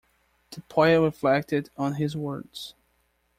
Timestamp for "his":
1.93-2.17